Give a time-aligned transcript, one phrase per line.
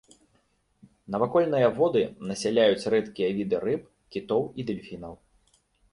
[1.15, 3.81] Навакольныя воды насяляюць рэдкія віды рыб,
[4.17, 5.13] кітоў і дэльфінаў.